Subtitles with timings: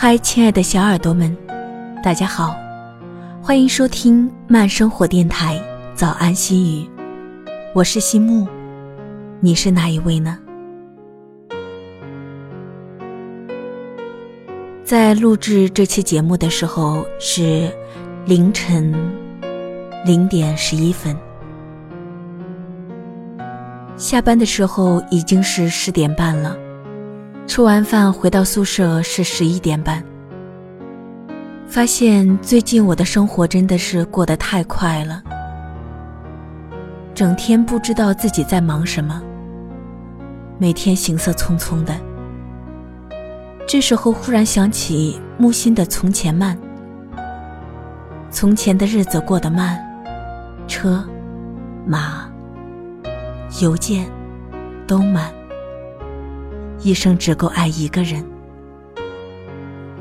[0.00, 1.36] 嗨，亲爱的小耳朵们，
[2.04, 2.54] 大家好，
[3.42, 5.60] 欢迎收听慢生活电台
[5.92, 6.88] 早安心语，
[7.74, 8.46] 我是西木，
[9.40, 10.38] 你是哪一位呢？
[14.84, 17.68] 在录制这期节目的时候是
[18.24, 18.94] 凌晨
[20.06, 21.16] 零点十一分，
[23.96, 26.56] 下班的时候已经是十点半了。
[27.48, 30.04] 吃完饭回到宿舍是十一点半，
[31.66, 35.22] 发现最近我的生活真的是过得太快了，
[37.14, 39.20] 整天不知道自己在忙什么，
[40.58, 41.94] 每天行色匆匆的。
[43.66, 46.56] 这时候忽然想起木心的《从前慢》，
[48.30, 49.82] 从前的日子过得慢，
[50.68, 51.02] 车、
[51.86, 52.30] 马、
[53.62, 54.06] 邮件
[54.86, 55.32] 都慢。
[56.80, 58.24] 一生只够爱一个人。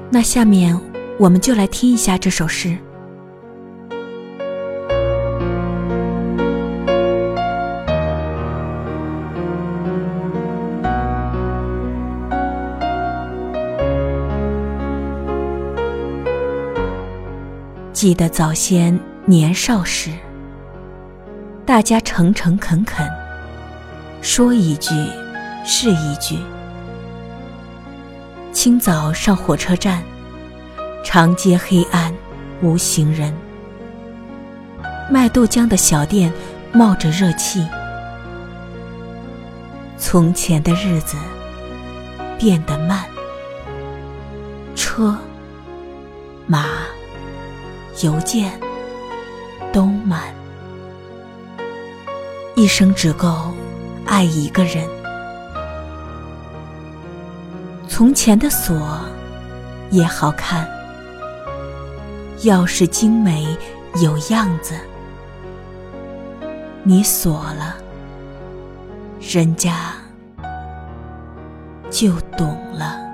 [0.10, 0.80] 那下面
[1.20, 2.78] 我们就来听一下这首诗。
[17.92, 20.12] 记得早先年少时，
[21.66, 23.06] 大家诚诚恳恳，
[24.22, 24.94] 说一句
[25.66, 26.38] 是一句。
[28.58, 30.04] 清早上火车站，
[31.04, 32.12] 长街黑暗，
[32.60, 33.32] 无行人。
[35.12, 36.34] 卖豆浆的小店
[36.74, 37.64] 冒着热气。
[40.00, 41.18] 从前的日子
[42.40, 43.06] 变得慢，
[44.76, 45.16] 车、
[46.48, 46.66] 马、
[48.02, 48.52] 邮件
[49.72, 50.34] 都慢，
[52.56, 53.54] 一生只够
[54.08, 54.97] 爱一个人。
[57.98, 59.00] 从前的锁
[59.90, 60.70] 也好看，
[62.42, 63.58] 钥匙精美
[64.04, 64.76] 有样子，
[66.84, 67.76] 你锁了，
[69.20, 69.94] 人家
[71.90, 73.07] 就懂了。